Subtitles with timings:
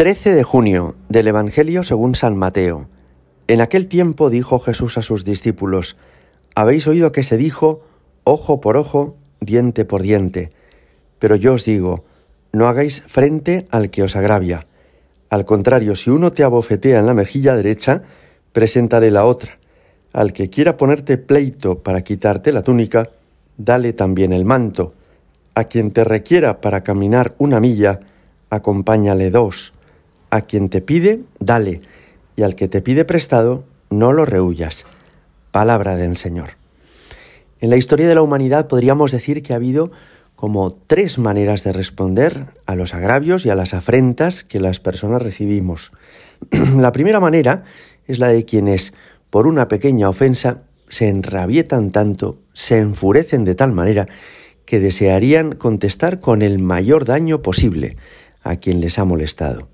[0.00, 2.88] 13 de junio del Evangelio según San Mateo.
[3.48, 5.98] En aquel tiempo dijo Jesús a sus discípulos,
[6.54, 7.82] Habéis oído que se dijo,
[8.24, 10.52] ojo por ojo, diente por diente.
[11.18, 12.06] Pero yo os digo,
[12.50, 14.66] no hagáis frente al que os agravia.
[15.28, 18.02] Al contrario, si uno te abofetea en la mejilla derecha,
[18.54, 19.58] preséntale la otra.
[20.14, 23.10] Al que quiera ponerte pleito para quitarte la túnica,
[23.58, 24.94] dale también el manto.
[25.54, 28.00] A quien te requiera para caminar una milla,
[28.48, 29.74] acompáñale dos.
[30.30, 31.80] A quien te pide, dale,
[32.36, 34.86] y al que te pide prestado, no lo rehuyas.
[35.50, 36.50] Palabra del Señor.
[37.60, 39.90] En la historia de la humanidad podríamos decir que ha habido
[40.36, 45.20] como tres maneras de responder a los agravios y a las afrentas que las personas
[45.20, 45.92] recibimos.
[46.78, 47.64] la primera manera
[48.06, 48.94] es la de quienes,
[49.28, 54.06] por una pequeña ofensa, se enrabietan tanto, se enfurecen de tal manera,
[54.64, 57.96] que desearían contestar con el mayor daño posible
[58.42, 59.68] a quien les ha molestado.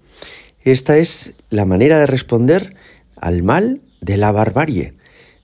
[0.66, 2.74] Esta es la manera de responder
[3.14, 4.94] al mal de la barbarie,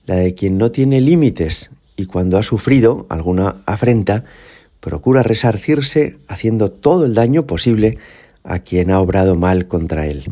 [0.05, 4.25] la de quien no tiene límites y cuando ha sufrido alguna afrenta,
[4.81, 7.99] procura resarcirse haciendo todo el daño posible
[8.43, 10.25] a quien ha obrado mal contra él.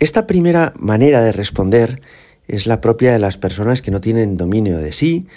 [0.00, 2.02] Esta primera manera de responder
[2.46, 5.28] es la propia de las personas que no tienen dominio de sí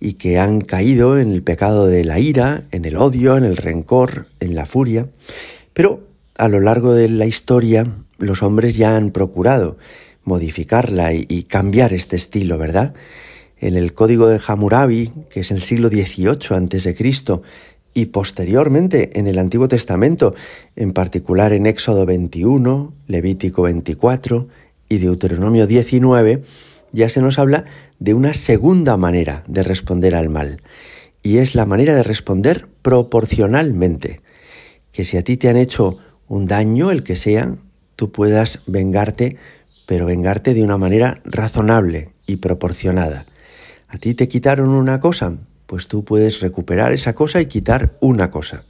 [0.00, 3.58] y que han caído en el pecado de la ira, en el odio, en el
[3.58, 5.08] rencor, en la furia.
[5.74, 7.84] Pero a lo largo de la historia
[8.24, 9.76] los hombres ya han procurado
[10.24, 12.94] modificarla y, cambiar este estilo, ¿verdad?
[13.58, 17.42] En el código de Hammurabi, que es el siglo XVIII a.C.,
[17.96, 20.34] y posteriormente en el Antiguo Testamento,
[20.74, 24.48] en particular en Éxodo 21, Levítico 24
[24.88, 26.42] y Deuteronomio 19,
[26.90, 27.66] ya se nos habla
[28.00, 30.60] de una segunda manera de responder al mal,
[31.22, 34.20] y es la manera de responder proporcionalmente,
[34.90, 37.56] que si a ti te han hecho un daño, el que sea,
[38.12, 39.36] puedas vengarte,
[39.86, 43.26] pero vengarte de una manera razonable y proporcionada.
[43.88, 45.34] A ti te quitaron una cosa,
[45.66, 48.64] pues tú puedes recuperar esa cosa y quitar una cosa.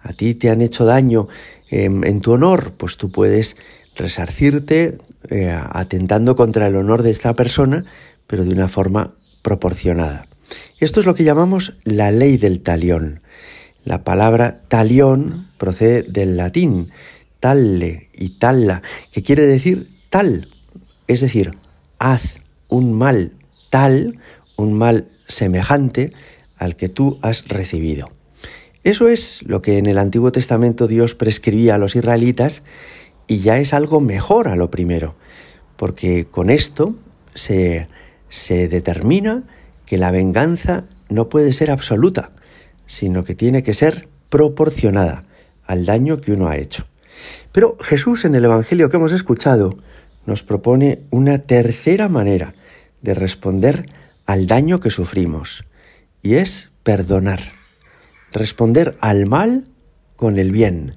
[0.00, 1.28] A ti te han hecho daño
[1.70, 3.56] en, tu honor, pues tú puedes
[3.96, 4.98] resarcirte
[5.30, 7.84] eh, atentando contra el honor de esta persona,
[8.26, 10.26] pero de una forma proporcionada.
[10.78, 13.20] Esto es lo que llamamos la ley del talión.
[13.84, 16.90] La palabra talión procede del latín
[17.46, 20.48] talle y talla, que quiere decir tal,
[21.06, 21.52] es decir,
[22.00, 23.34] haz un mal
[23.70, 24.18] tal,
[24.56, 26.10] un mal semejante
[26.56, 28.10] al que tú has recibido.
[28.82, 32.64] Eso es lo que en el Antiguo Testamento Dios prescribía a los israelitas
[33.28, 35.14] y ya es algo mejor a lo primero,
[35.76, 36.96] porque con esto
[37.36, 37.86] se,
[38.28, 39.44] se determina
[39.84, 42.32] que la venganza no puede ser absoluta,
[42.86, 45.26] sino que tiene que ser proporcionada
[45.64, 46.86] al daño que uno ha hecho.
[47.52, 49.78] Pero Jesús en el Evangelio que hemos escuchado
[50.26, 52.54] nos propone una tercera manera
[53.02, 53.88] de responder
[54.26, 55.64] al daño que sufrimos,
[56.22, 57.40] y es perdonar,
[58.32, 59.68] responder al mal
[60.16, 60.96] con el bien,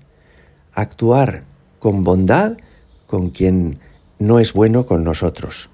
[0.74, 1.44] actuar
[1.78, 2.58] con bondad
[3.06, 3.80] con quien
[4.18, 5.70] no es bueno con nosotros.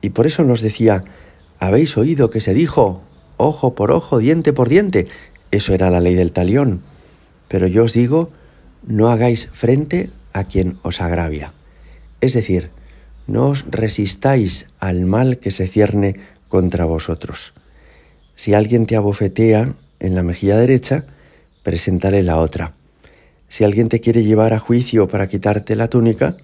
[0.00, 1.04] Y por eso nos decía,
[1.58, 3.02] habéis oído que se dijo,
[3.36, 5.06] ojo por ojo, diente por diente,
[5.50, 6.82] eso era la ley del talión.
[7.48, 8.30] Pero yo os digo,
[8.86, 11.52] no hagáis frente a quien os agravia.
[12.20, 12.70] Es decir,
[13.26, 16.16] no os resistáis al mal que se cierne
[16.48, 17.52] contra vosotros.
[18.34, 21.04] Si alguien te abofetea en la mejilla derecha,
[21.62, 22.74] preséntale la otra.
[23.48, 26.36] Si alguien te quiere llevar a juicio para quitarte la túnica,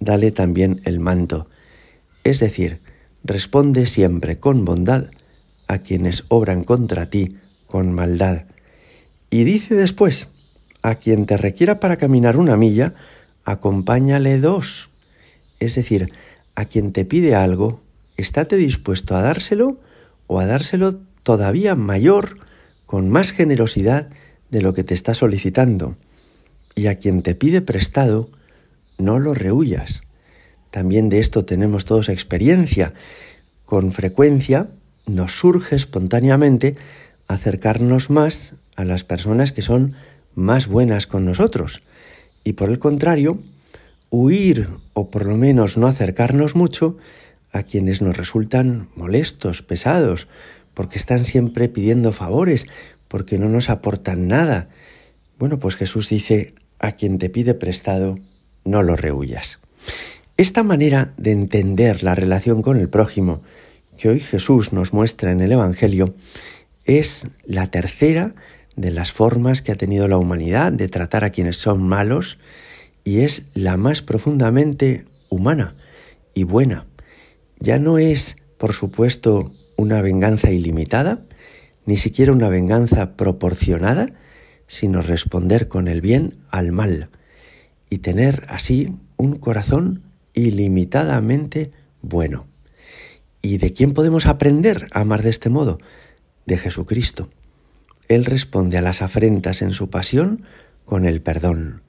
[0.00, 1.46] dale también el manto.
[2.24, 2.80] Es decir,
[3.24, 5.10] responde siempre con bondad
[5.68, 7.36] a quienes obran contra ti
[7.66, 8.44] con maldad.
[9.30, 10.28] Y dice después,
[10.82, 12.94] a quien te requiera para caminar una milla,
[13.44, 14.90] acompáñale dos.
[15.58, 16.12] Es decir,
[16.54, 17.80] a quien te pide algo,
[18.16, 19.78] estate dispuesto a dárselo
[20.26, 22.38] o a dárselo todavía mayor,
[22.86, 24.08] con más generosidad
[24.50, 25.96] de lo que te está solicitando.
[26.74, 28.30] Y a quien te pide prestado,
[28.98, 30.02] no lo rehuyas.
[30.70, 32.94] También de esto tenemos todos experiencia.
[33.64, 34.68] Con frecuencia
[35.06, 36.76] nos surge espontáneamente
[37.28, 39.94] acercarnos más a las personas que son
[40.34, 41.82] más buenas con nosotros.
[42.44, 43.38] Y por el contrario,
[44.10, 46.96] huir o por lo menos no acercarnos mucho
[47.52, 50.28] a quienes nos resultan molestos, pesados,
[50.74, 52.66] porque están siempre pidiendo favores,
[53.08, 54.68] porque no nos aportan nada.
[55.38, 58.18] Bueno, pues Jesús dice, a quien te pide prestado,
[58.64, 59.58] no lo rehuyas.
[60.36, 63.42] Esta manera de entender la relación con el prójimo
[63.98, 66.14] que hoy Jesús nos muestra en el Evangelio
[66.86, 68.34] es la tercera
[68.80, 72.38] de las formas que ha tenido la humanidad de tratar a quienes son malos
[73.04, 75.74] y es la más profundamente humana
[76.32, 76.86] y buena.
[77.58, 81.22] Ya no es, por supuesto, una venganza ilimitada,
[81.84, 84.14] ni siquiera una venganza proporcionada,
[84.66, 87.10] sino responder con el bien al mal
[87.90, 92.46] y tener así un corazón ilimitadamente bueno.
[93.42, 95.80] ¿Y de quién podemos aprender a amar de este modo?
[96.46, 97.28] De Jesucristo.
[98.10, 100.42] Él responde a las afrentas en su pasión
[100.84, 101.82] con el perdón.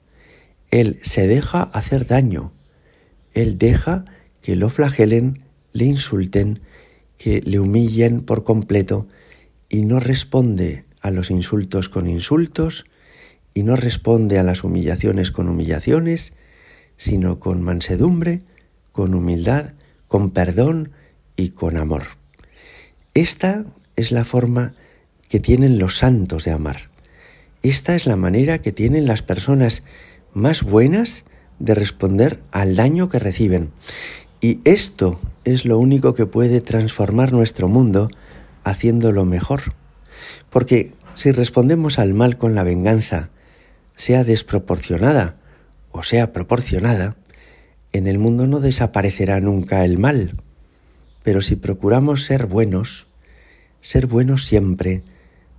[0.70, 2.52] Él se deja hacer daño.
[3.34, 4.04] Él deja
[4.40, 5.42] que lo flagelen,
[5.72, 6.60] le insulten,
[7.18, 9.08] que le humillen por completo
[9.68, 12.86] y no responde a los insultos con insultos
[13.52, 16.34] y no responde a las humillaciones con humillaciones,
[16.96, 18.42] sino con mansedumbre,
[18.92, 19.72] con humildad,
[20.06, 20.92] con perdón
[21.34, 22.04] y con amor.
[23.12, 23.64] Esta
[23.96, 24.76] es la forma
[25.32, 26.90] que tienen los santos de amar.
[27.62, 29.82] Esta es la manera que tienen las personas
[30.34, 31.24] más buenas
[31.58, 33.70] de responder al daño que reciben.
[34.42, 38.10] Y esto es lo único que puede transformar nuestro mundo
[38.62, 39.72] haciéndolo mejor.
[40.50, 43.30] Porque si respondemos al mal con la venganza,
[43.96, 45.36] sea desproporcionada
[45.92, 47.16] o sea proporcionada,
[47.94, 50.36] en el mundo no desaparecerá nunca el mal.
[51.22, 53.06] Pero si procuramos ser buenos,
[53.80, 55.02] ser buenos siempre,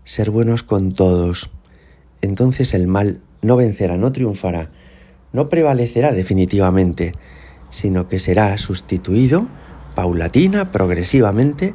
[0.03, 1.51] ser buenos con todos,
[2.21, 4.71] entonces el mal no vencerá, no triunfará,
[5.31, 7.11] no prevalecerá definitivamente,
[7.69, 9.47] sino que será sustituido
[9.95, 11.73] paulatina, progresivamente,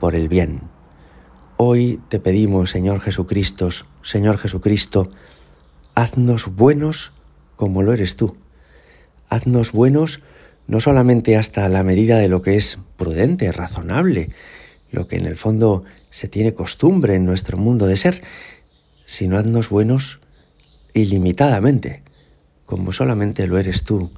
[0.00, 0.62] por el bien.
[1.56, 3.68] Hoy te pedimos, Señor Jesucristo,
[4.02, 5.08] Señor Jesucristo,
[5.94, 7.12] haznos buenos
[7.56, 8.36] como lo eres tú.
[9.28, 10.22] Haznos buenos
[10.66, 14.30] no solamente hasta la medida de lo que es prudente, razonable,
[14.90, 18.22] lo que en el fondo se tiene costumbre en nuestro mundo de ser,
[19.04, 20.20] sino haznos buenos
[20.94, 22.02] ilimitadamente,
[22.66, 24.10] como solamente lo eres tú,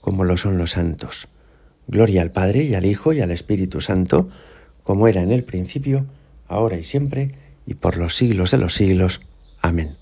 [0.00, 1.28] como lo son los santos.
[1.86, 4.28] Gloria al Padre y al Hijo y al Espíritu Santo,
[4.82, 6.06] como era en el principio,
[6.48, 7.34] ahora y siempre,
[7.66, 9.20] y por los siglos de los siglos.
[9.60, 10.01] Amén.